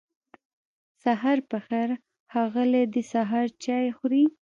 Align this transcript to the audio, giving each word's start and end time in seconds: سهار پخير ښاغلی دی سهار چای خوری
سهار 1.03 1.37
پخير 1.49 1.89
ښاغلی 2.31 2.83
دی 2.93 3.03
سهار 3.13 3.47
چای 3.63 3.87
خوری 3.97 4.23